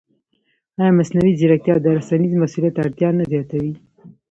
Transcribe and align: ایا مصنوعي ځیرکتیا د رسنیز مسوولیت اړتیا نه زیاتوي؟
ایا 0.79 0.91
مصنوعي 0.97 1.33
ځیرکتیا 1.39 1.73
د 1.81 1.85
رسنیز 1.97 2.33
مسوولیت 2.41 2.75
اړتیا 2.83 3.09
نه 3.17 3.23
زیاتوي؟ 3.31 3.73